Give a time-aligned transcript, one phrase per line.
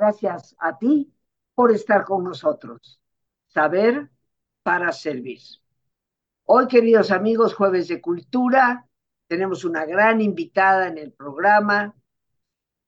[0.00, 1.12] Gracias a ti
[1.54, 3.02] por estar con nosotros.
[3.48, 4.10] Saber
[4.62, 5.40] para servir.
[6.46, 8.88] Hoy, queridos amigos, jueves de cultura,
[9.26, 11.94] tenemos una gran invitada en el programa,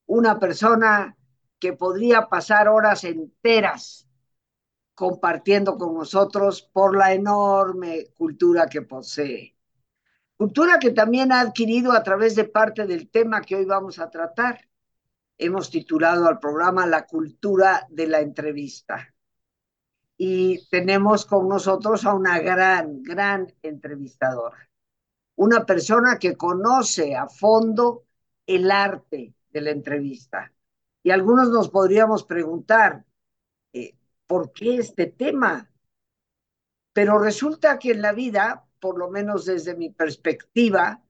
[0.07, 1.15] una persona
[1.59, 4.09] que podría pasar horas enteras
[4.95, 9.55] compartiendo con nosotros por la enorme cultura que posee.
[10.39, 14.09] Cultura que también ha adquirido a través de parte del tema que hoy vamos a
[14.09, 14.67] tratar.
[15.39, 19.13] Hemos titulado al programa La cultura de la entrevista.
[20.17, 24.69] Y tenemos con nosotros a una gran, gran entrevistadora.
[25.37, 28.05] Una persona que conoce a fondo
[28.47, 30.53] el arte de la entrevista.
[31.03, 33.05] Y algunos nos podríamos preguntar,
[33.73, 35.71] eh, ¿por qué este tema?
[36.93, 41.03] Pero resulta que en la vida, por lo menos desde mi perspectiva,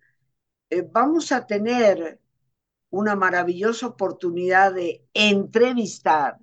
[0.71, 2.22] eh, vamos a tener
[2.93, 6.39] una maravillosa oportunidad de entrevistar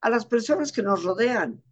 [0.00, 1.62] a las personas que nos rodean.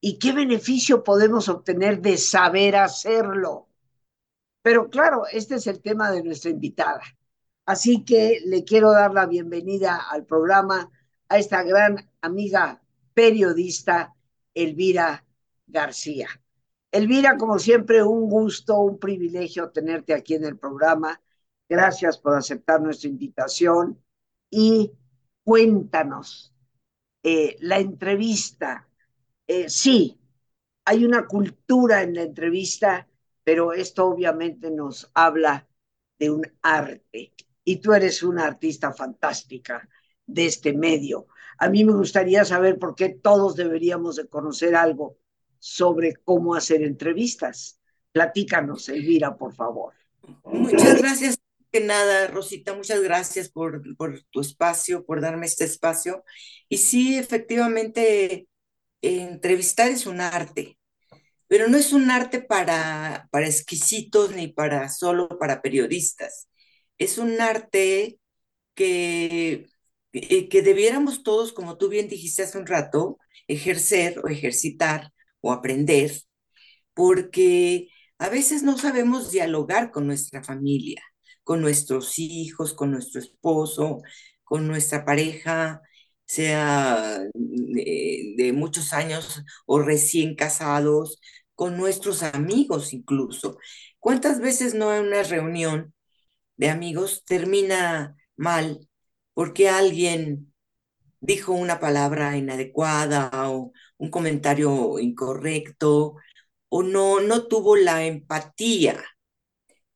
[0.00, 3.68] ¿Y qué beneficio podemos obtener de saber hacerlo?
[4.62, 7.02] Pero claro, este es el tema de nuestra invitada.
[7.66, 10.90] Así que le quiero dar la bienvenida al programa
[11.28, 12.82] a esta gran amiga
[13.14, 14.14] periodista,
[14.54, 15.24] Elvira
[15.66, 16.28] García.
[16.92, 21.20] Elvira, como siempre, un gusto, un privilegio tenerte aquí en el programa.
[21.68, 24.02] Gracias por aceptar nuestra invitación
[24.50, 24.92] y
[25.42, 26.54] cuéntanos
[27.22, 28.88] eh, la entrevista.
[29.46, 30.18] Eh, sí,
[30.84, 33.08] hay una cultura en la entrevista,
[33.42, 35.66] pero esto obviamente nos habla
[36.18, 37.32] de un arte
[37.64, 39.88] y tú eres una artista fantástica
[40.26, 41.26] de este medio.
[41.58, 45.18] A mí me gustaría saber por qué todos deberíamos de conocer algo
[45.58, 47.80] sobre cómo hacer entrevistas.
[48.12, 49.94] Platícanos, Elvira, por favor.
[50.44, 51.43] Muchas gracias.
[51.80, 56.24] Nada, Rosita, muchas gracias por, por tu espacio, por darme este espacio.
[56.68, 58.48] Y sí, efectivamente,
[59.02, 60.78] entrevistar es un arte,
[61.48, 66.48] pero no es un arte para, para exquisitos ni para solo para periodistas
[66.98, 68.18] es un arte
[68.74, 69.68] que,
[70.12, 73.18] eh, que debiéramos todos, como tú bien dijiste hace un rato,
[73.48, 76.12] ejercer o ejercitar o aprender,
[76.94, 81.02] porque a veces no sabemos dialogar con nuestra familia,
[81.44, 84.02] con nuestros hijos, con nuestro esposo,
[84.44, 85.82] con nuestra pareja,
[86.26, 91.20] sea de, de, muchos años o recién casados,
[91.54, 93.58] con nuestros amigos incluso.
[94.00, 95.94] ¿Cuántas veces no en una reunión
[96.56, 98.88] de amigos termina mal
[99.34, 100.52] porque alguien
[101.20, 106.16] dijo una palabra inadecuada o un comentario incorrecto
[106.68, 109.02] o no, no tuvo la empatía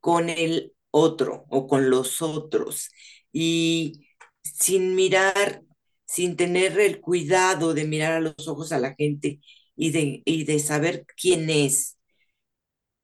[0.01, 2.91] con el otro o con los otros
[3.33, 4.09] y
[4.43, 5.63] sin mirar,
[6.07, 9.41] sin tener el cuidado de mirar a los ojos a la gente
[9.77, 11.99] y de, y de saber quién es,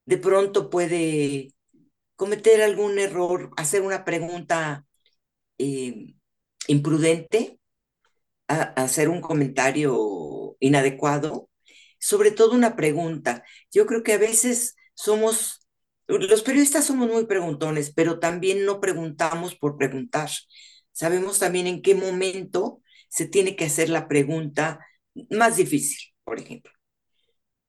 [0.06, 1.54] de pronto puede
[2.16, 4.86] cometer algún error, hacer una pregunta
[5.58, 6.14] eh,
[6.68, 7.58] imprudente,
[8.48, 11.50] hacer un comentario inadecuado,
[11.98, 13.44] sobre todo una pregunta.
[13.72, 15.63] Yo creo que a veces somos,
[16.06, 20.30] los periodistas somos muy preguntones, pero también no preguntamos por preguntar.
[20.92, 24.80] Sabemos también en qué momento se tiene que hacer la pregunta
[25.30, 26.72] más difícil, por ejemplo.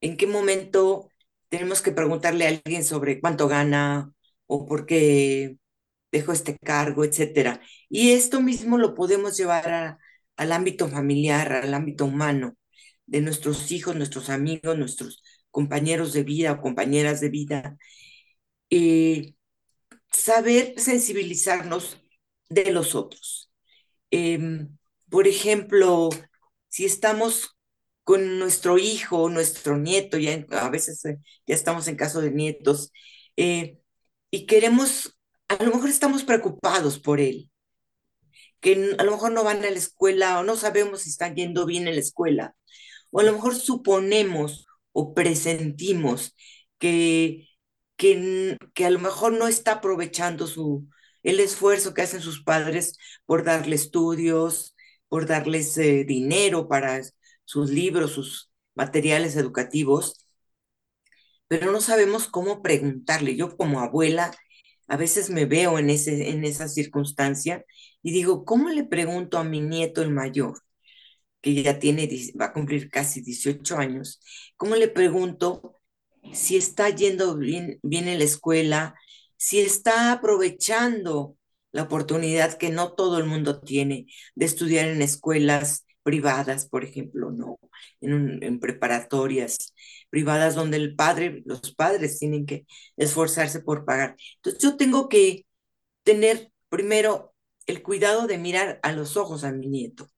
[0.02, 1.10] En qué momento
[1.50, 4.12] tenemos que preguntarle a alguien sobre cuánto gana,
[4.48, 5.58] o porque
[6.12, 7.62] dejo este cargo, etcétera.
[7.90, 9.98] Y esto mismo lo podemos llevar
[10.38, 12.58] al ámbito familiar, al ámbito humano,
[13.06, 17.78] de nuestros hijos, nuestros amigos, nuestros compañeros de vida o compañeras de vida.
[18.70, 19.36] Eh,
[20.12, 21.98] saber sensibilizarnos
[22.50, 23.52] de los otros.
[24.12, 24.78] Em,
[25.10, 26.10] por ejemplo,
[26.70, 27.58] si estamos
[28.04, 32.92] con nuestro hijo, nuestro nieto, ya a veces eh, ya estamos en caso de nietos,
[33.38, 33.80] eh,
[34.32, 35.18] y queremos,
[35.48, 37.52] a lo mejor estamos preocupados por él,
[38.60, 41.66] que a lo mejor no van a la escuela o no sabemos si están yendo
[41.66, 42.56] bien en la escuela,
[43.12, 46.36] o a lo mejor suponemos o presentimos
[46.80, 47.48] que,
[47.98, 50.88] que, que a lo mejor no está aprovechando su,
[51.24, 54.76] el esfuerzo que hacen sus padres por darle estudios,
[55.10, 57.02] por darles eh, dinero para
[57.46, 60.28] sus libros, sus materiales educativos,
[61.48, 63.36] pero no sabemos cómo preguntarle.
[63.36, 64.32] Yo como abuela
[64.88, 67.66] a veces me veo en, ese, en esa circunstancia
[68.02, 70.62] y digo, ¿cómo le pregunto a mi nieto el mayor,
[71.42, 72.10] que ya tiene,
[72.40, 74.22] va a cumplir casi 18 años,
[74.58, 75.75] cómo le pregunto
[76.34, 78.96] si está yendo bien, bien en la escuela,
[79.38, 81.38] si está aprovechando
[81.72, 87.32] la oportunidad que no todo el mundo tiene de estudiar en escuelas privadas, por ejemplo,
[87.32, 87.60] ¿no?
[88.02, 89.74] En, en, preparatorias
[90.10, 94.16] privadas donde el padre, los padres tienen que esforzarse por pagar.
[94.38, 95.46] Entonces yo tengo que
[96.04, 97.34] tener primero
[97.66, 100.10] el cuidado de mirar a los ojos a mi nieto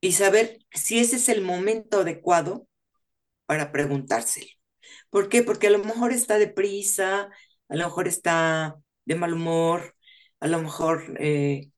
[0.00, 2.67] y saber si ese es el momento adecuado
[3.48, 4.48] para preguntárselo.
[5.10, 5.42] ¿Por qué?
[5.42, 7.30] Porque a lo mejor está deprisa,
[7.68, 9.96] a lo mejor está de mal humor,
[10.40, 11.70] a lo mejor eh,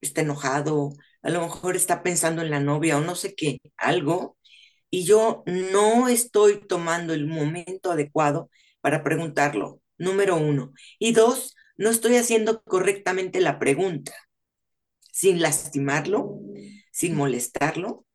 [0.00, 0.92] está enojado,
[1.22, 4.38] a lo mejor está pensando en la novia o no sé qué, algo,
[4.88, 8.50] y yo no estoy tomando el momento adecuado
[8.80, 10.72] para preguntarlo, número uno.
[11.00, 14.14] Y dos, no estoy haciendo correctamente la pregunta,
[15.12, 16.38] sin lastimarlo,
[16.92, 18.06] sin molestarlo,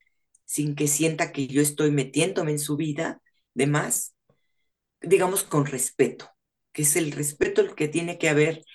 [0.52, 3.22] sin que sienta que yo estoy metiéndome en su vida,
[3.54, 4.14] de más,
[5.00, 6.30] digamos con respeto,
[6.74, 8.66] que es el respeto el que tiene que haber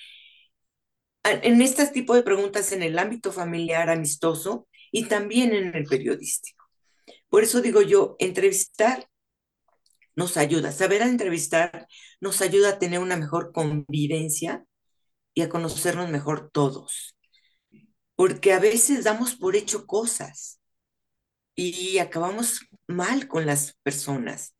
[1.22, 6.64] en este tipo de preguntas en el ámbito familiar, amistoso y también en el periodístico.
[7.28, 9.10] Por eso digo yo, entrevistar
[10.14, 11.86] nos ayuda, saber entrevistar
[12.22, 14.64] nos ayuda a tener una mejor convivencia
[15.34, 17.18] y a conocernos mejor todos.
[18.14, 20.58] Porque a veces damos por hecho cosas
[21.56, 24.54] y acabamos mal con las personas.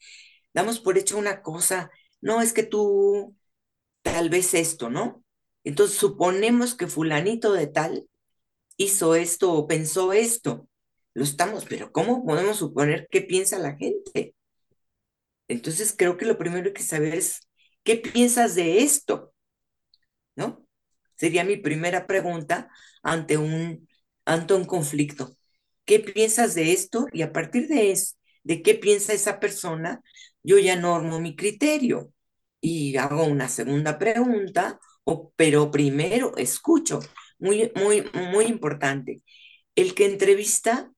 [0.55, 1.91] Damos por hecho una cosa,
[2.21, 3.37] no es que tú
[4.03, 5.25] tal vez esto, ¿no?
[5.65, 8.09] Entonces suponemos que fulanito de tal
[8.77, 10.69] hizo esto o pensó esto.
[11.15, 14.35] Lo estamos, pero ¿cómo podemos suponer qué piensa la gente?
[15.49, 17.49] Entonces creo que lo primero que saber es,
[17.85, 19.33] ¿qué piensas de esto?
[20.37, 20.67] ¿No?
[21.17, 22.69] Sería mi primera pregunta
[23.03, 23.89] ante un,
[24.25, 25.37] ante un conflicto.
[25.87, 27.07] ¿Qué piensas de esto?
[27.13, 30.03] Y a partir de, eso, de qué piensa esa persona,
[30.43, 32.13] yo ya normo mi criterio
[32.61, 37.01] y hago una segunda pregunta, o, pero primero escucho.
[37.39, 39.23] Muy, muy, muy importante.
[39.75, 40.91] El que entrevista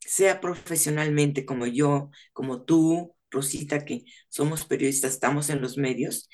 [0.00, 6.28] sea profesionalmente como yo, como tú, Rosita, que somos periodistas, estamos en los medios,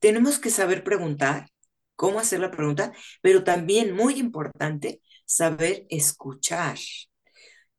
[0.00, 1.48] tenemos que saber preguntar,
[1.96, 6.78] cómo hacer la pregunta, pero también, muy importante, saber escuchar.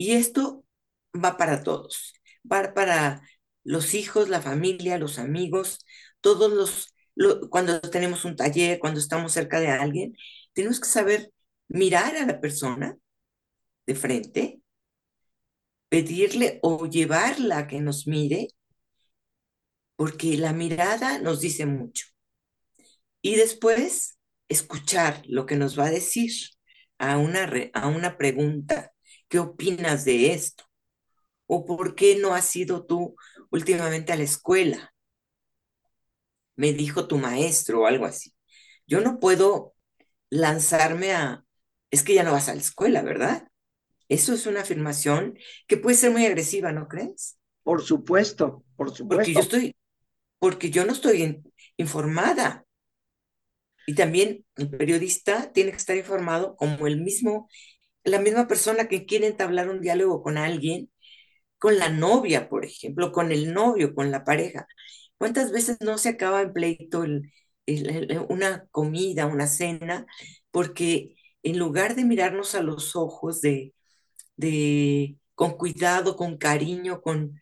[0.02, 0.66] Y esto
[1.14, 2.14] va para todos,
[2.52, 3.22] va para
[3.64, 5.86] los hijos, la familia, los amigos,
[6.22, 6.96] todos los,
[7.52, 10.16] cuando tenemos un taller, cuando estamos cerca de alguien,
[10.54, 11.32] tenemos que saber
[11.68, 12.98] mirar a la persona
[13.86, 14.62] de frente,
[15.90, 18.48] pedirle o llevarla a que nos mire,
[19.96, 22.08] porque la mirada nos dice mucho
[23.22, 24.18] y después
[24.50, 26.32] escuchar lo que nos va a decir
[26.98, 28.91] a una, a una pregunta.
[29.32, 30.66] ¿Qué opinas de esto?
[31.48, 33.16] ¿O por qué no has ido tú
[33.50, 34.94] últimamente a la escuela?
[36.58, 38.34] Me dijo tu maestro o algo así.
[38.86, 39.74] Yo no puedo
[40.30, 41.46] lanzarme a,
[41.92, 43.48] es que ya no vas a la escuela, ¿verdad?
[44.10, 47.38] Eso es una afirmación que puede ser muy agresiva, ¿no crees?
[47.64, 49.16] Por supuesto, por supuesto.
[49.16, 49.76] Porque yo estoy,
[50.40, 51.42] porque yo no estoy
[51.78, 52.66] informada.
[53.88, 57.48] Y también el periodista tiene que estar informado como el mismo,
[58.04, 60.92] la misma persona que quiere entablar un diálogo con alguien,
[61.60, 64.68] con la novia, por ejemplo, con el novio, con la pareja.
[65.18, 67.06] ¿Cuántas veces no se acaba en pleito
[68.30, 70.06] una comida, una cena?
[70.52, 73.74] Porque en lugar de mirarnos a los ojos de,
[74.38, 77.40] de con cuidado, con cariño, con,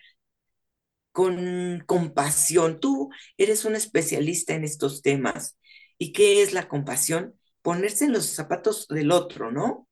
[1.12, 5.58] con compasión, tú eres un especialista en estos temas
[6.02, 7.36] ¿Y qué es la compasión?
[7.62, 9.89] Ponerse en los zapatos del otro, ¿no?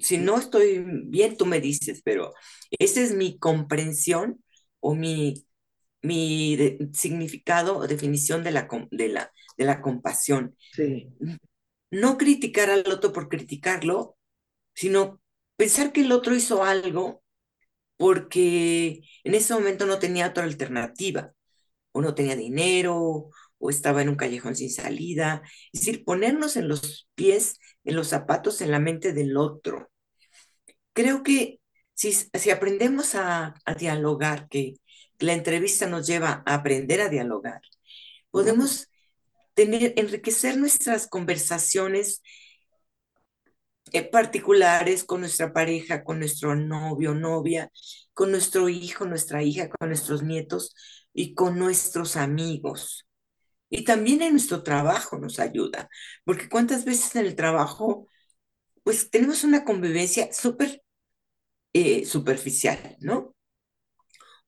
[0.00, 2.32] Si no estoy bien, tú me dices, pero
[2.70, 4.42] esa es mi comprensión
[4.80, 5.46] o mi,
[6.02, 6.58] mi
[6.92, 10.56] significado o definición de la, de la, de la compasión.
[10.72, 11.08] Sí.
[11.90, 14.16] No criticar al otro por criticarlo,
[14.74, 15.20] sino
[15.56, 17.22] pensar que el otro hizo algo
[17.96, 21.32] porque en ese momento no tenía otra alternativa,
[21.92, 23.30] o no tenía dinero,
[23.64, 25.42] o estaba en un callejón sin salida.
[25.72, 29.90] Es decir, ponernos en los pies, en los zapatos, en la mente del otro.
[30.92, 31.60] Creo que
[31.94, 32.14] si,
[32.50, 34.74] aprendemos a, dialogar, que
[35.18, 37.62] la entrevista nos lleva a aprender a dialogar,
[38.30, 38.90] podemos
[39.56, 42.20] enriquecer nuestras conversaciones
[43.92, 47.70] eh, particulares con nuestra pareja, con nuestro novio, novia,
[48.12, 50.74] con nuestro hijo, nuestra hija, con nuestros nietos
[51.14, 53.06] y con nuestros amigos.
[53.70, 55.88] Y también en nuestro trabajo nos ayuda,
[56.24, 58.08] porque cuántas veces en el trabajo,
[58.84, 60.82] pues tenemos una convivencia súper
[61.72, 63.34] eh, superficial, ¿no?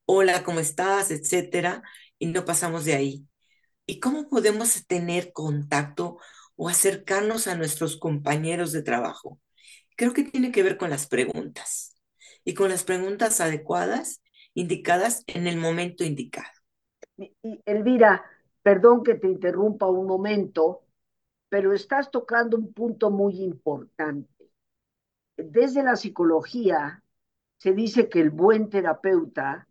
[0.04, 1.10] Hola, ¿cómo estás?
[1.10, 1.82] Etcétera,
[2.18, 3.26] y no pasamos de ahí.
[3.86, 6.18] ¿Y cómo podemos tener contacto
[6.56, 9.40] o acercarnos a nuestros compañeros de trabajo?
[9.96, 11.96] Creo que tiene que ver con las preguntas
[12.44, 14.22] y con las preguntas adecuadas,
[14.54, 16.48] indicadas en el momento indicado.
[17.64, 18.24] Elvira,
[18.66, 20.82] perdón que te interrumpa un momento,
[21.48, 24.50] pero estás tocando un punto muy importante.
[25.36, 27.00] Desde la psicología
[27.58, 29.68] se dice que el buen terapeuta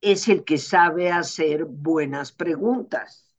[0.00, 3.36] es el que sabe hacer buenas preguntas.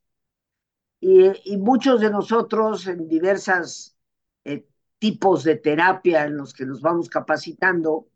[1.00, 3.96] Y, muchos de nosotros en diversas
[4.44, 4.68] eh,
[5.00, 8.06] tipos de terapia en los que nos vamos capacitando,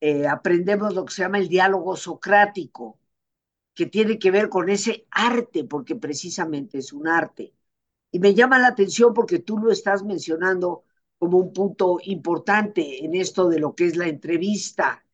[0.00, 3.00] eh, aprendemos lo que se llama el diálogo socrático,
[3.74, 7.54] que tiene que ver con ese arte, porque precisamente es un arte.
[8.12, 10.84] Y me llama la atención porque tú lo estás mencionando
[11.18, 15.04] como un punto importante en esto de lo que es la entrevista.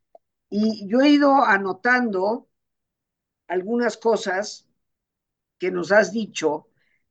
[0.51, 2.49] Y yo he ido anotando
[3.49, 4.67] algunas cosas
[5.59, 6.69] que nos has dicho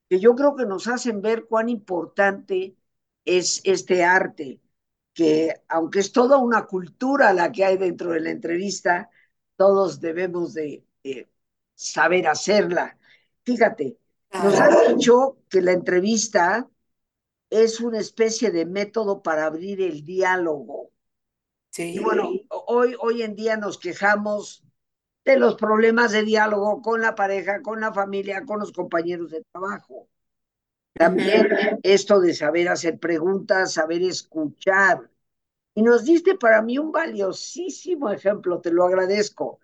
[0.10, 2.78] que yo creo que nos hacen ver cuán importante
[3.26, 4.62] es este arte,
[5.14, 9.10] que aunque es toda una cultura la que hay dentro de la entrevista,
[9.58, 11.28] todos debemos de eh,
[11.78, 12.98] saber hacerla.
[13.44, 13.98] Fíjate,
[14.34, 16.68] nos has dicho que la entrevista
[17.50, 20.92] es una especie de método para abrir el diálogo.
[21.70, 21.96] Sí.
[21.96, 24.66] Y bueno, hoy, hoy en día nos quejamos
[25.24, 29.44] de los problemas de diálogo con la pareja, con la familia, con los compañeros de
[29.52, 30.10] trabajo.
[30.94, 31.48] También
[31.84, 35.10] esto de saber hacer preguntas, saber escuchar.
[35.76, 39.60] Y nos diste para mí un valiosísimo ejemplo, te lo agradezco.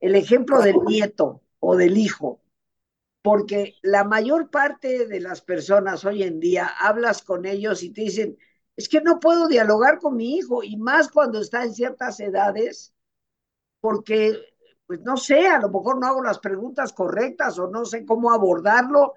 [0.00, 2.40] El ejemplo del nieto o del hijo.
[3.22, 8.02] Porque la mayor parte de las personas hoy en día hablas con ellos y te
[8.02, 8.38] dicen,
[8.76, 12.94] es que no puedo dialogar con mi hijo, y más cuando está en ciertas edades,
[13.80, 14.38] porque,
[14.86, 18.32] pues no sé, a lo mejor no hago las preguntas correctas o no sé cómo
[18.32, 19.14] abordarlo,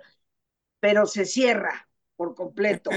[0.79, 2.89] pero se cierra por completo.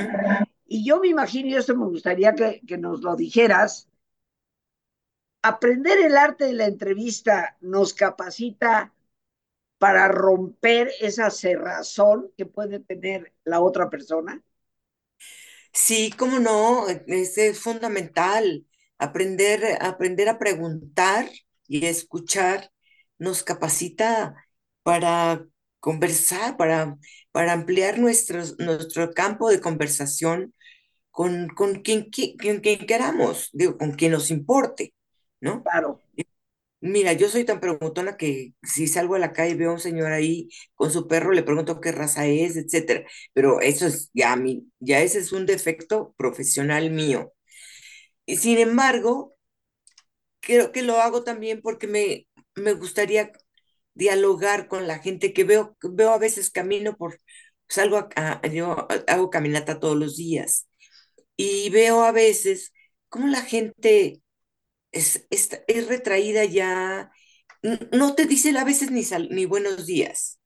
[0.64, 3.90] Y yo me imagino, y esto me gustaría que, que nos lo dijeras,
[5.42, 8.93] aprender el arte de la entrevista nos capacita
[9.84, 14.42] para romper esa cerrazón que puede tener la otra persona?
[15.74, 18.64] Sí, cómo no, es, es fundamental.
[18.96, 21.28] Aprender, aprender a preguntar
[21.68, 22.70] y escuchar
[23.18, 24.34] nos capacita
[24.82, 25.44] para
[25.80, 26.96] conversar, para,
[27.30, 30.54] para ampliar nuestro campo de conversación
[31.10, 34.94] con, con, quien, quien, quien queramos, digo, con quien nos importe,
[35.42, 35.62] ¿no?
[35.62, 36.00] Claro.
[36.86, 39.80] Mira, yo soy tan preguntona que si salgo a la calle y veo a un
[39.80, 43.04] señor ahí con su perro, le pregunto qué raza es, etcétera.
[43.32, 47.32] Pero eso es ya mi, ya ese es un defecto profesional mío.
[48.26, 49.36] Y sin embargo,
[50.40, 52.26] creo que lo hago también porque me,
[52.56, 53.32] me gustaría
[53.94, 57.20] dialogar con la gente que veo, veo a veces camino por,
[57.68, 60.68] salgo a, yo hago caminata todos los días
[61.36, 62.74] y veo a veces
[63.10, 64.22] cómo la gente
[64.94, 67.12] es, es, es retraída ya,
[67.92, 70.40] no te dice a veces ni, ni buenos días.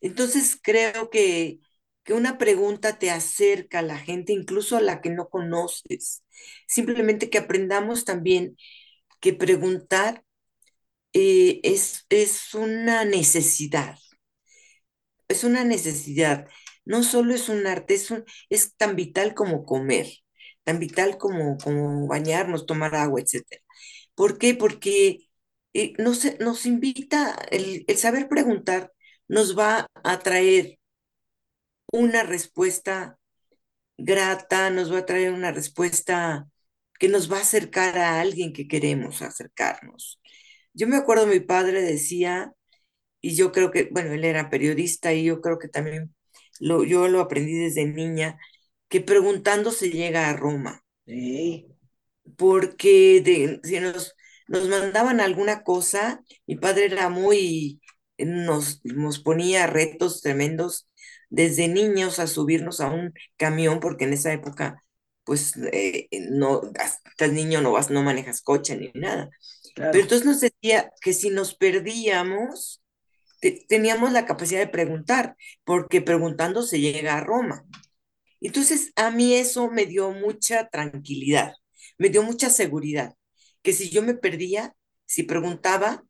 [0.00, 1.60] Entonces creo que,
[2.04, 6.24] que una pregunta te acerca a la gente, incluso a la que no conoces.
[6.66, 8.56] Simplemente que aprendamos también
[9.20, 10.24] que preguntar
[11.12, 13.98] eh, es, es una necesidad.
[15.28, 16.48] Es una necesidad.
[16.84, 18.12] No solo es un arte, es,
[18.50, 20.06] es tan vital como comer,
[20.68, 23.62] tan vital como, como bañarnos, tomar agua, etc.
[24.14, 24.54] ¿Por qué?
[24.54, 25.28] Porque
[25.74, 28.92] eh, nos, nos invita, el, el saber preguntar
[29.28, 30.78] nos va a traer
[31.92, 33.18] una respuesta
[33.98, 36.48] grata, nos va a traer una respuesta
[37.00, 40.20] que nos va a acercar a alguien que queremos acercarnos.
[40.74, 42.52] Yo me acuerdo, mi padre decía,
[43.22, 46.14] y yo creo que, bueno, él era periodista y yo creo que también
[46.60, 48.38] lo, yo lo aprendí desde niña,
[48.88, 50.84] que preguntando se llega a Roma.
[51.06, 51.66] Sí.
[52.36, 54.14] Porque de, si nos,
[54.46, 57.80] nos mandaban alguna cosa, mi padre era muy,
[58.18, 60.88] nos, nos ponía retos tremendos
[61.30, 64.82] desde niños a subirnos a un camión, porque en esa época,
[65.24, 66.62] pues, eh, no,
[67.08, 69.30] estás niño, no vas, no manejas coche ni nada.
[69.74, 72.82] Pero entonces nos decía que si nos perdíamos,
[73.68, 77.64] teníamos la capacidad de preguntar, porque preguntando se llega a Roma.
[78.40, 81.54] Entonces a mí eso me dio mucha tranquilidad,
[81.98, 83.14] me dio mucha seguridad,
[83.62, 84.74] que si yo me perdía,
[85.06, 86.04] si preguntaba,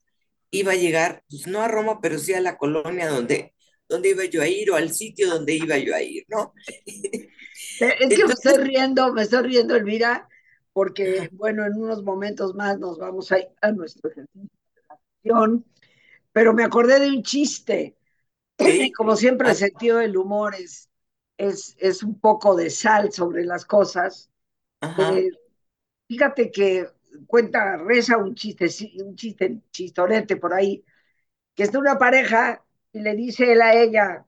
[0.50, 3.54] iba a llegar, pues no a Roma, pero sí a la colonia donde,
[3.88, 6.52] donde iba yo a ir o al sitio donde iba yo a ir, ¿no?
[7.80, 10.28] Es que me estoy riendo, me estoy riendo, Elvira,
[10.72, 14.50] porque, bueno, en unos momentos más nos vamos a ir a nuestro ejercicio
[16.32, 17.96] pero me acordé de un chiste.
[18.58, 18.92] ¿Sí?
[18.96, 20.87] Como siempre, el sentido del humor es,
[21.38, 24.30] es, es un poco de sal sobre las cosas.
[24.96, 25.30] Eh,
[26.08, 26.88] fíjate que
[27.26, 28.68] cuenta, reza un chiste,
[29.04, 30.84] un chiste, chistorete por ahí,
[31.54, 34.26] que está una pareja y le dice él a ella,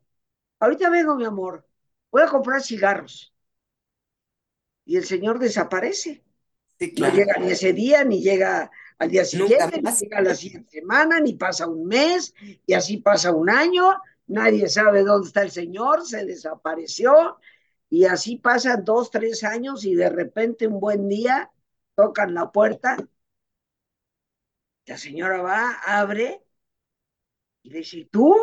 [0.61, 1.67] ahorita vengo, mi amor,
[2.13, 3.35] voy a comprar cigarros.
[4.85, 6.23] Y el señor desaparece.
[6.79, 10.71] sí, No llega ni ese día, ni llega al día siguiente, ni llega la siguiente
[10.73, 12.35] semana, ni pasa un mes,
[12.67, 13.95] y así pasa un año,
[14.31, 17.39] nadie sabe dónde está el señor, se desapareció,
[17.91, 21.51] y así pasan dos, tres años, y de repente un buen día
[21.97, 22.97] tocan la puerta,
[24.87, 25.63] la señora va,
[26.01, 26.29] abre,
[27.63, 28.35] y dice, ¿y tú?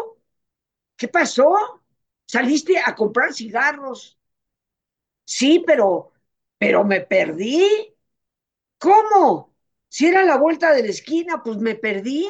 [0.97, 1.55] ¿Qué pasó?
[2.27, 4.19] ¿Saliste a comprar cigarros?
[5.25, 6.11] Sí, pero,
[6.57, 7.63] pero me perdí.
[8.79, 9.55] ¿Cómo?
[9.89, 12.27] Si era la vuelta de la esquina, pues me perdí.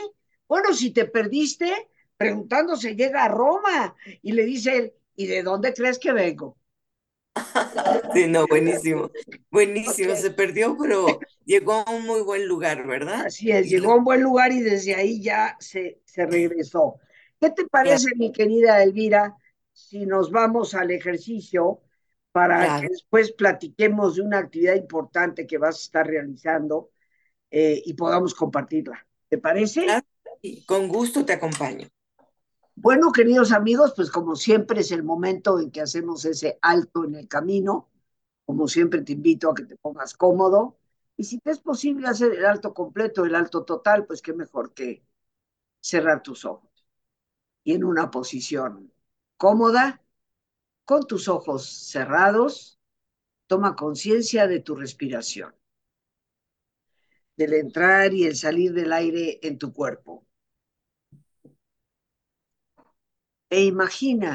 [0.48, 5.74] Bueno, si te perdiste, preguntándose, llega a Roma y le dice él, ¿y de dónde
[5.74, 6.58] crees que vengo?
[8.14, 9.12] Sí, no, buenísimo.
[9.52, 10.16] Buenísimo.
[10.16, 13.28] Se perdió, pero llegó a un muy buen lugar, ¿verdad?
[13.28, 17.00] así es, llegó a un buen lugar y desde ahí ya se, se regresó.
[17.40, 19.36] ¿Qué te claro, parece, mi querida Elvira,
[19.74, 21.82] si nos vamos al ejercicio
[22.32, 26.92] para que después platiquemos de una actividad importante que vas a estar realizando
[27.52, 29.06] eh, y podamos compartirla?
[29.30, 29.86] ¿Te parece?
[29.86, 30.06] claro.
[30.66, 31.88] Con gusto te acompaño.
[32.80, 37.16] Bueno, queridos amigos, pues como siempre es el momento en que hacemos ese alto en
[37.16, 37.90] el camino.
[38.46, 40.78] Como siempre te invito a que te pongas cómodo.
[41.18, 44.74] Y si te es posible hacer el alto completo, el alto total, pues qué mejor
[44.74, 45.04] que
[45.82, 46.70] cerrar tus ojos.
[47.64, 48.94] Y en una posición
[49.38, 50.04] cómoda,
[50.86, 52.80] con tus ojos cerrados,
[53.48, 55.56] toma conciencia de tu respiración,
[57.38, 60.27] del entrar y el salir del aire en tu cuerpo.
[63.56, 64.34] E imagina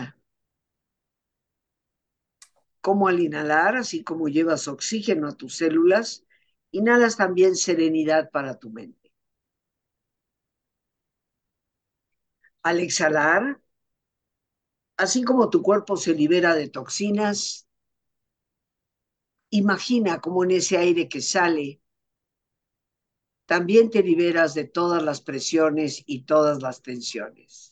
[2.83, 6.25] cómo al inhalar, así como llevas oxígeno a tus células,
[6.71, 9.11] inhalas también serenidad para tu mente.
[12.71, 13.61] Al exhalar,
[14.97, 17.67] así como tu cuerpo se libera de toxinas,
[19.51, 21.81] imagina cómo en ese aire que sale,
[23.47, 27.72] también te liberas de todas las presiones y todas las tensiones.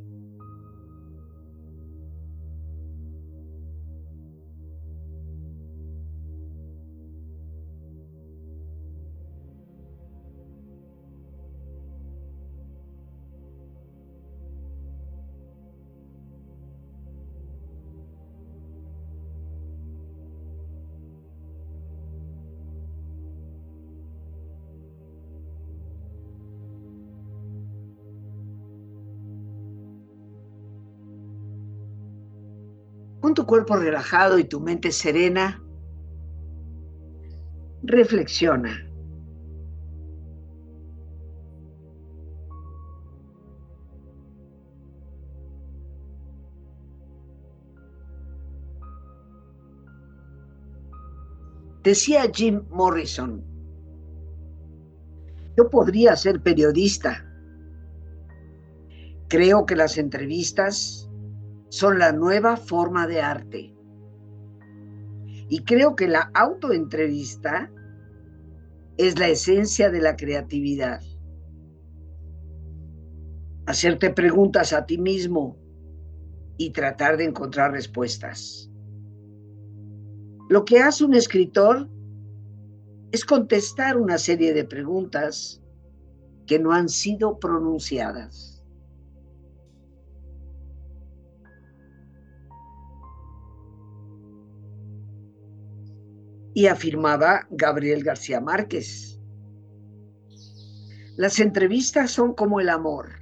[33.31, 35.63] Con tu cuerpo relajado y tu mente serena,
[37.81, 38.85] reflexiona.
[51.83, 53.41] Decía Jim Morrison,
[55.55, 57.25] yo podría ser periodista.
[59.29, 61.07] Creo que las entrevistas
[61.71, 63.73] son la nueva forma de arte.
[65.47, 67.71] Y creo que la autoentrevista
[68.97, 70.99] es la esencia de la creatividad.
[73.65, 75.57] Hacerte preguntas a ti mismo
[76.57, 78.69] y tratar de encontrar respuestas.
[80.49, 81.89] Lo que hace un escritor
[83.13, 85.63] es contestar una serie de preguntas
[86.47, 88.50] que no han sido pronunciadas.
[96.53, 99.19] Y afirmaba Gabriel García Márquez.
[101.15, 103.21] Las entrevistas son como el amor.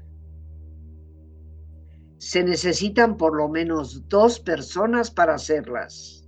[2.17, 6.27] Se necesitan por lo menos dos personas para hacerlas.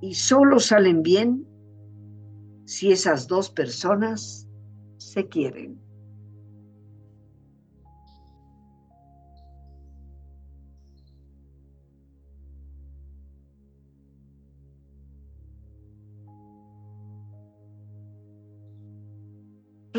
[0.00, 1.46] Y solo salen bien
[2.64, 4.48] si esas dos personas
[4.98, 5.81] se quieren.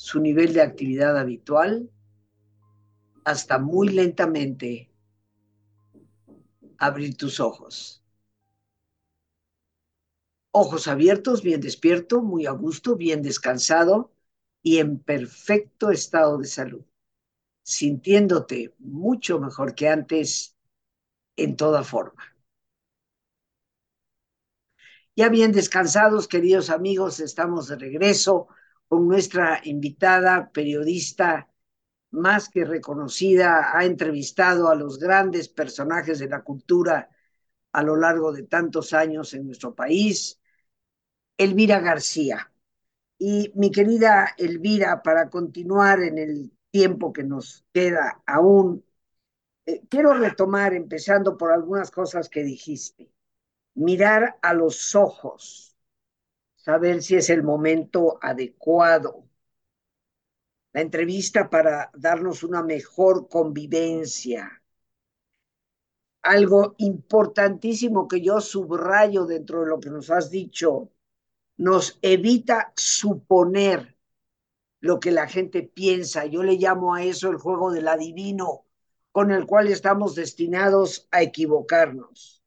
[0.00, 1.90] su nivel de actividad habitual
[3.22, 4.90] hasta muy lentamente
[6.78, 8.02] abrir tus ojos.
[10.52, 14.10] Ojos abiertos, bien despierto, muy a gusto, bien descansado
[14.62, 16.84] y en perfecto estado de salud,
[17.62, 20.56] sintiéndote mucho mejor que antes
[21.36, 22.24] en toda forma.
[25.14, 28.48] Ya bien descansados, queridos amigos, estamos de regreso
[28.90, 31.48] con nuestra invitada periodista
[32.10, 37.08] más que reconocida, ha entrevistado a los grandes personajes de la cultura
[37.72, 40.40] a lo largo de tantos años en nuestro país,
[41.38, 42.52] Elvira García.
[43.16, 48.84] Y mi querida Elvira, para continuar en el tiempo que nos queda aún,
[49.66, 53.12] eh, quiero retomar, empezando por algunas cosas que dijiste.
[53.74, 55.69] Mirar a los ojos,
[56.70, 59.24] saber si es el momento adecuado,
[60.72, 64.62] la entrevista para darnos una mejor convivencia.
[66.22, 70.92] Algo importantísimo que yo subrayo dentro de lo que nos has dicho,
[71.56, 73.96] nos evita suponer
[74.80, 76.24] lo que la gente piensa.
[76.26, 78.64] Yo le llamo a eso el juego del adivino,
[79.10, 82.44] con el cual estamos destinados a equivocarnos.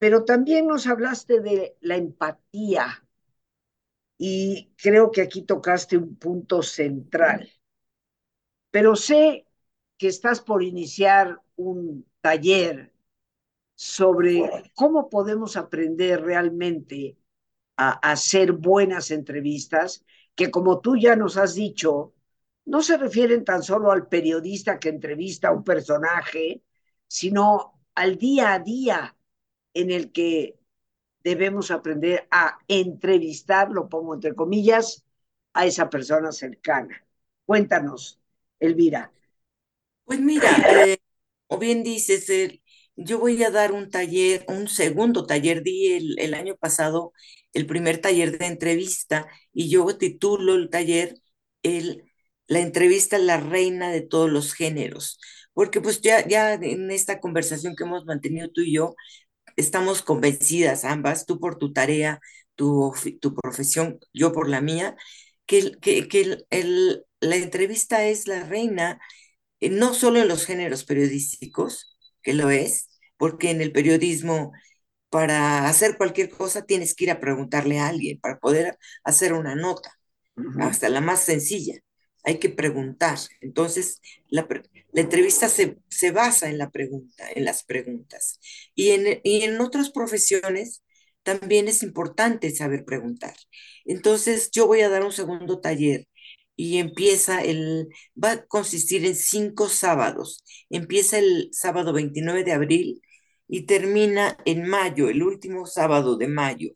[0.00, 3.03] Pero también nos hablaste de la empatía,
[4.18, 7.50] y creo que aquí tocaste un punto central.
[8.70, 9.46] Pero sé
[9.98, 12.92] que estás por iniciar un taller
[13.74, 17.18] sobre cómo podemos aprender realmente
[17.76, 22.14] a hacer buenas entrevistas, que como tú ya nos has dicho,
[22.64, 26.62] no se refieren tan solo al periodista que entrevista a un personaje,
[27.06, 29.16] sino al día a día
[29.74, 30.58] en el que
[31.24, 35.04] debemos aprender a entrevistar, lo pongo entre comillas,
[35.54, 37.04] a esa persona cercana.
[37.46, 38.20] Cuéntanos,
[38.60, 39.12] Elvira.
[40.04, 40.50] Pues mira,
[40.86, 40.98] eh,
[41.46, 42.62] o bien dices, eh,
[42.96, 47.12] yo voy a dar un taller, un segundo taller, di el, año pasado
[47.52, 51.16] el primer taller de entrevista y yo titulo el taller
[51.62, 52.04] el,
[52.46, 55.18] La entrevista la reina de todos los géneros,
[55.54, 58.94] porque pues ya, ya en esta conversación que hemos mantenido tú y yo,
[59.56, 62.20] estamos convencidas ambas, tú por tu tarea,
[62.54, 64.96] tu, tu profesión, yo por la mía,
[65.46, 69.00] que, que, que el, la entrevista es la reina,
[69.60, 74.52] eh, no solo en los géneros periodísticos, que lo es, porque en el periodismo,
[75.10, 79.54] para hacer cualquier cosa, tienes que ir a preguntarle a alguien para poder hacer una
[79.54, 79.92] nota,
[80.36, 80.68] uh -huh.
[80.68, 81.74] hasta la más sencilla.
[82.24, 83.18] Hay que preguntar.
[83.40, 84.48] Entonces, la,
[84.94, 88.40] entrevista se, se, basa en la pregunta, en las preguntas.
[88.74, 90.82] Y en, y en otras profesiones
[91.22, 93.34] también es importante saber preguntar.
[93.84, 96.06] Entonces, yo voy a dar un segundo taller
[96.56, 97.88] y empieza el,
[98.22, 100.44] va a consistir en cinco sábados.
[100.70, 103.02] Empieza el sábado 29 de abril
[103.48, 106.70] y termina en mayo, el último sábado de mayo.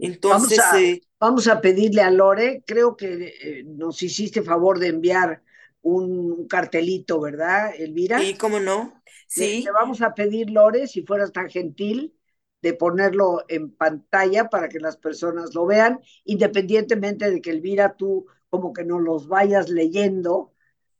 [0.00, 4.78] Entonces, vamos a, eh, vamos a pedirle a Lore, creo que eh, nos hiciste favor
[4.78, 5.42] de enviar
[5.82, 8.18] un cartelito, ¿verdad, Elvira?
[8.20, 9.02] Sí, cómo no.
[9.26, 9.58] Sí.
[9.58, 12.14] Le, le, vamos a pedir, Lore, si fueras tan gentil,
[12.62, 18.26] de ponerlo en pantalla para que las personas lo vean, independientemente de que Elvira tú
[18.50, 20.52] como que nos los vayas leyendo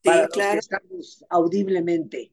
[0.02, 0.56] sí, para claro.
[0.56, 2.32] los que estamos audiblemente.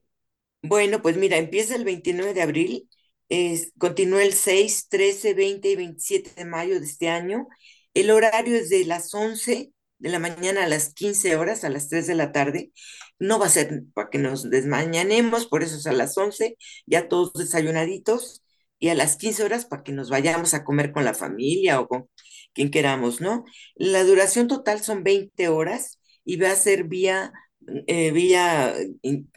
[0.61, 2.89] Bueno, pues mira, empieza el 29 de abril,
[3.29, 7.47] eh, continúa el 6, 13, 20 y 27 de mayo de este año.
[7.93, 11.89] El horario es de las 11 de la mañana a las 15 horas, a las
[11.89, 12.71] 3 de la tarde.
[13.19, 17.07] No va a ser para que nos desmañanemos, por eso es a las 11, ya
[17.07, 18.43] todos desayunaditos,
[18.79, 21.87] y a las 15 horas para que nos vayamos a comer con la familia o
[21.87, 22.09] con
[22.53, 23.45] quien queramos, ¿no?
[23.75, 27.31] La duración total son 20 horas y va a ser vía,
[27.87, 28.75] eh, vía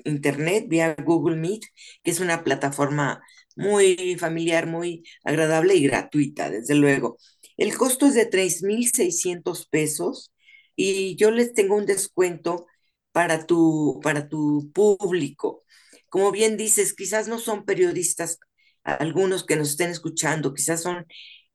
[0.04, 1.62] internet, vía Google Meet,
[2.02, 3.22] que es una plataforma
[3.56, 7.18] muy familiar, muy agradable y gratuita, desde luego.
[7.56, 10.32] El costo es de 3.600 pesos
[10.76, 12.66] y yo les tengo un descuento
[13.12, 15.64] para tu, para tu público.
[16.08, 18.38] Como bien dices, quizás no son periodistas
[18.82, 21.06] algunos que nos estén escuchando, quizás son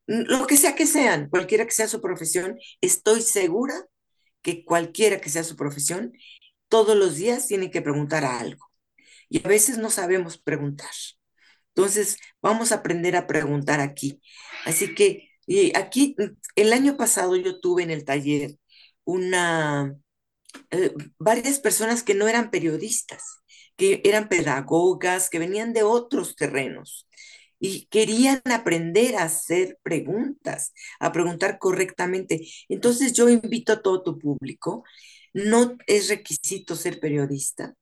[0.06, 3.74] lo que sea que sean, cualquiera que sea su profesión, estoy segura
[4.42, 6.12] que cualquiera que sea su profesión,
[6.68, 8.66] todos los días tiene que preguntar a algo.
[9.28, 10.90] Y a veces no sabemos preguntar.
[11.76, 14.20] Entonces, vamos a aprender a preguntar aquí.
[14.64, 16.16] Así que y aquí,
[16.56, 18.56] el año pasado yo tuve en el taller
[19.04, 19.96] una,
[20.70, 23.22] eh, varias personas que no eran periodistas,
[23.76, 27.08] que eran pedagogas, que venían de otros terrenos
[27.60, 32.46] y querían aprender a hacer preguntas, a preguntar correctamente.
[32.68, 34.84] Entonces yo invito a todo tu público,
[35.32, 37.74] no es requisito ser periodista,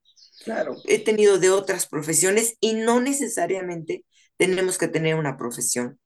[0.43, 0.77] Claro.
[0.87, 4.05] He tenido de otras profesiones y no necesariamente
[4.37, 6.01] tenemos que tener una profesión.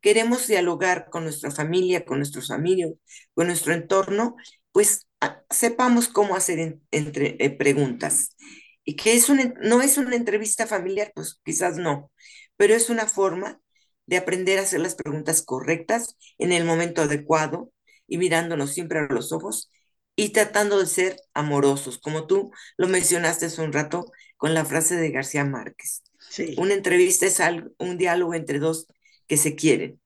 [0.00, 2.94] Queremos dialogar con nuestra familia, con nuestros amigos,
[3.34, 4.36] con nuestro entorno,
[4.72, 8.36] pues a, sepamos cómo hacer en, entre, eh, preguntas.
[8.84, 12.10] Y que es una, no es una entrevista familiar, pues quizás no,
[12.56, 13.60] pero es una forma
[14.06, 17.72] de aprender a hacer las preguntas correctas en el momento adecuado
[18.08, 19.70] y mirándonos siempre a los ojos
[20.16, 24.96] y tratando de ser amorosos, como tú lo mencionaste hace un rato con la frase
[24.96, 26.02] de García Márquez.
[26.30, 26.54] Sí.
[26.58, 28.86] Una entrevista es algo, un diálogo entre dos
[29.26, 30.00] que se quieren.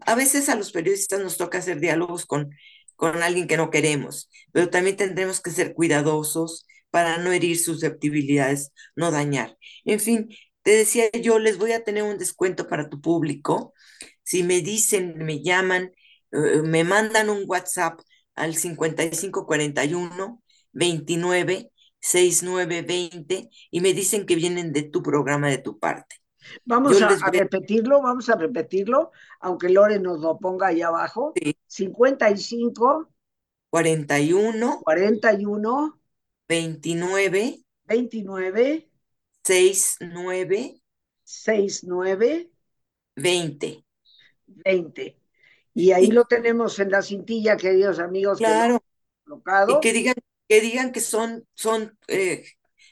[0.00, 2.50] A veces a los periodistas nos toca hacer diálogos con,
[2.96, 8.72] con alguien que no queremos, pero también tendremos que ser cuidadosos para no herir susceptibilidades,
[8.94, 9.56] no dañar.
[9.84, 10.28] En fin,
[10.62, 13.74] te decía yo, les voy a tener un descuento para tu público.
[14.22, 15.92] Si me dicen, me llaman,
[16.32, 18.00] uh, me mandan un WhatsApp
[18.34, 20.42] al 5541
[20.72, 21.70] 29
[22.00, 26.16] 6920 y me dicen que vienen de tu programa, de tu parte.
[26.64, 31.32] Vamos a, a, repetirlo, vamos a repetirlo, aunque Lore nos lo ponga ahí abajo.
[31.36, 31.56] Sí.
[31.66, 33.08] 55
[33.70, 36.00] 41 41
[36.46, 38.88] 29 29
[39.42, 40.80] 69
[41.24, 42.50] 69
[43.16, 43.84] 20
[44.46, 45.23] 20
[45.74, 48.38] y ahí y, lo tenemos en la cintilla, queridos amigos.
[48.38, 48.82] Claro.
[49.26, 50.14] Que y que digan,
[50.48, 52.44] que digan que son, son, eh,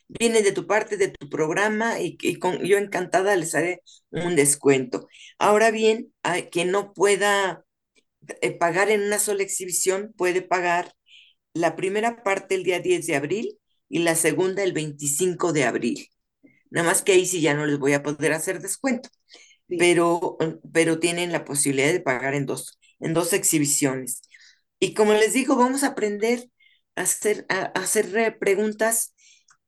[0.08, 4.34] vienen de tu parte, de tu programa, y, y con, yo encantada les haré un
[4.34, 5.06] descuento.
[5.38, 7.64] Ahora bien, a quien no pueda
[8.40, 10.92] eh, pagar en una sola exhibición, puede pagar
[11.54, 16.08] la primera parte el día 10 de abril y la segunda el 25 de abril.
[16.70, 19.08] Nada más que ahí sí ya no les voy a poder hacer descuento
[19.72, 19.78] sí.
[19.78, 20.36] pero,
[20.72, 24.22] pero tienen la posibilidad de pagar en dos, en dos exhibiciones.
[24.78, 26.48] Y como les digo, vamos a aprender
[26.96, 29.14] a hacer, a hacer preguntas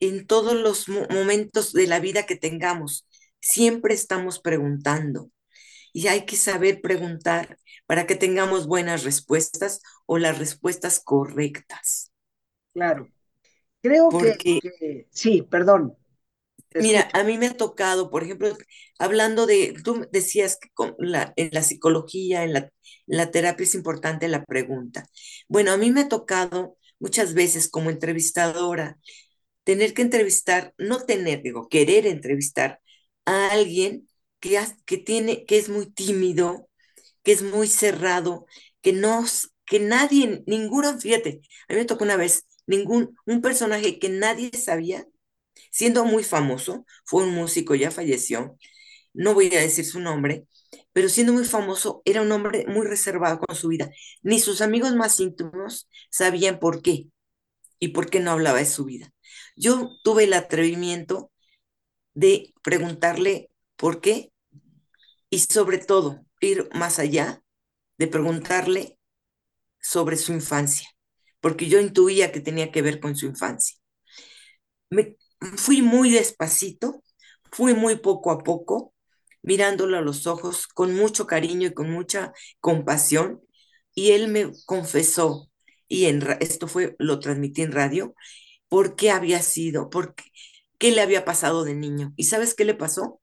[0.01, 3.07] en todos los momentos de la vida que tengamos.
[3.41, 5.31] Siempre estamos preguntando
[5.93, 12.13] y hay que saber preguntar para que tengamos buenas respuestas o las respuestas correctas.
[12.73, 13.09] Claro.
[13.81, 15.97] Creo Porque, que, que, sí, perdón.
[16.77, 18.57] Mira, a mí me ha tocado, por ejemplo,
[18.99, 22.59] hablando de, tú decías que con la, en la psicología, en la,
[23.07, 25.07] en la terapia es importante la pregunta.
[25.49, 28.99] Bueno, a mí me ha tocado muchas veces como entrevistadora
[29.65, 32.81] tener que entrevistar, no tener, digo, querer entrevistar
[33.27, 34.09] a alguien
[34.41, 36.69] que, que tiene, que es muy tímido,
[37.23, 38.47] que es muy cerrado,
[38.83, 39.25] que no,
[39.67, 44.51] que nadie, ninguno, fíjate, a mí me tocó una vez, ningún, un personaje que nadie
[44.53, 45.07] sabía
[45.75, 48.57] siendo muy famoso, fue un músico, ya falleció,
[49.13, 50.47] no voy a decir su nombre,
[50.93, 53.91] pero siendo muy famoso, era un hombre muy reservado con su vida.
[54.23, 57.09] Ni sus amigos más íntimos sabían por qué
[57.81, 59.13] y por qué no hablaba de su vida.
[59.57, 61.33] Yo tuve el atrevimiento
[62.15, 64.33] de preguntarle por qué
[65.29, 67.43] y sobre todo ir más allá
[67.99, 68.97] de preguntarle
[69.81, 70.89] sobre su infancia,
[71.41, 73.77] porque yo intuía que tenía que ver con su infancia.
[74.91, 75.17] Me,
[75.57, 77.03] fui muy despacito,
[77.53, 78.95] fui muy poco a poco,
[79.43, 83.43] mirándolo a los ojos con mucho cariño y con mucha compasión,
[83.95, 85.51] y él me confesó,
[85.89, 88.15] y en, esto fue, lo transmití en radio,
[88.69, 90.25] por qué había sido, por qué,
[90.79, 92.13] qué le había pasado de niño.
[92.17, 93.21] ¿Y sabes qué le pasó?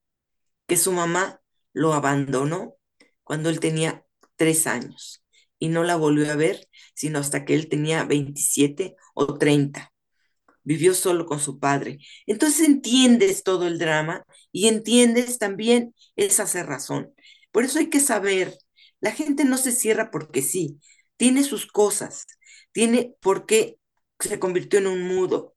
[0.67, 1.41] Que su mamá
[1.73, 2.75] lo abandonó
[3.23, 4.05] cuando él tenía
[4.35, 5.23] tres años
[5.59, 9.90] y no la volvió a ver sino hasta que él tenía 27 o 30
[10.63, 11.99] vivió solo con su padre.
[12.25, 17.13] Entonces entiendes todo el drama y entiendes también esa razón.
[17.51, 18.57] Por eso hay que saber,
[18.99, 20.79] la gente no se cierra porque sí,
[21.17, 22.25] tiene sus cosas,
[22.71, 23.77] tiene por qué
[24.19, 25.55] se convirtió en un mudo,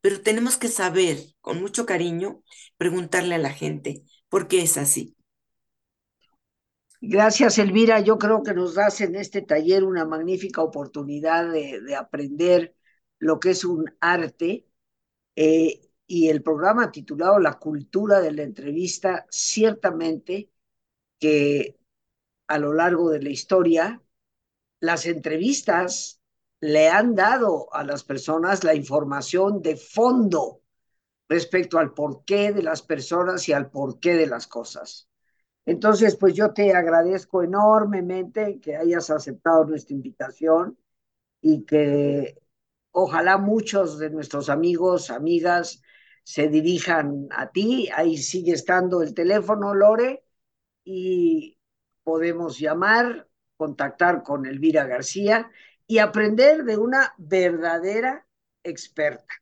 [0.00, 2.42] pero tenemos que saber, con mucho cariño,
[2.76, 5.16] preguntarle a la gente por qué es así.
[7.00, 8.00] Gracias, Elvira.
[8.00, 12.76] Yo creo que nos das en este taller una magnífica oportunidad de, de aprender
[13.22, 14.66] lo que es un arte
[15.36, 20.50] eh, y el programa titulado La cultura de la entrevista, ciertamente
[21.20, 21.78] que
[22.48, 24.02] a lo largo de la historia,
[24.80, 26.20] las entrevistas
[26.60, 30.60] le han dado a las personas la información de fondo
[31.28, 35.08] respecto al porqué de las personas y al porqué de las cosas.
[35.64, 40.76] Entonces, pues yo te agradezco enormemente que hayas aceptado nuestra invitación
[41.40, 42.41] y que
[42.92, 45.82] Ojalá muchos de nuestros amigos, amigas,
[46.22, 47.88] se dirijan a ti.
[47.94, 50.22] Ahí sigue estando el teléfono, Lore,
[50.84, 51.58] y
[52.04, 55.50] podemos llamar, contactar con Elvira García
[55.86, 58.26] y aprender de una verdadera
[58.62, 59.34] experta.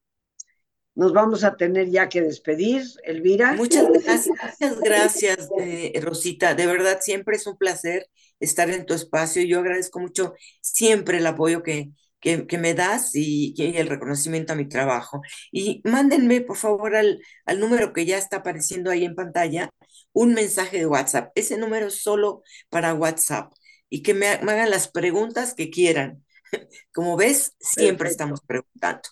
[0.94, 3.53] Nos vamos a tener ya que despedir, Elvira.
[3.53, 4.28] Muchas gracias,
[4.61, 6.55] muchas gracias, eh, Rosita.
[6.55, 9.42] De verdad, siempre es un placer estar en tu espacio.
[9.42, 11.90] Yo agradezco mucho siempre el apoyo que,
[12.20, 15.22] que, que me das y, y, el reconocimiento a mi trabajo.
[15.50, 19.70] Y mándenme, por favor, al, al número que ya está apareciendo ahí en pantalla,
[20.12, 21.32] un mensaje de WhatsApp.
[21.34, 23.52] Ese número es solo para WhatsApp
[23.88, 26.24] y que me, me hagan las preguntas que quieran.
[26.94, 28.10] Como ves, siempre Perfecto.
[28.10, 29.08] estamos preguntando.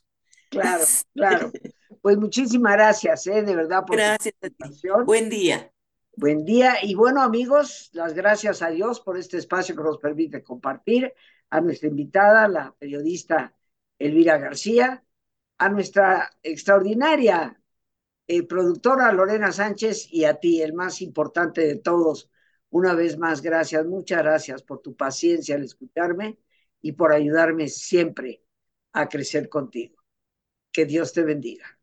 [0.51, 0.85] Claro,
[1.15, 1.53] claro.
[2.01, 3.43] Pues muchísimas gracias, ¿eh?
[3.43, 3.85] de verdad.
[3.87, 4.81] Por gracias a ti.
[5.05, 5.71] Buen día.
[6.17, 6.77] Buen día.
[6.83, 11.13] Y bueno, amigos, las gracias a Dios por este espacio que nos permite compartir,
[11.51, 13.55] a nuestra invitada, la periodista
[13.99, 15.05] Elvira García,
[15.59, 17.61] a nuestra extraordinaria
[18.27, 22.31] eh, productora Lorena Sánchez y a ti, el más importante de todos.
[22.71, 26.39] Una vez más, gracias, muchas gracias por tu paciencia al escucharme
[26.83, 28.43] y por ayudarme siempre
[28.93, 29.97] a crecer contigo.
[30.73, 31.78] Que Dios te bendiga.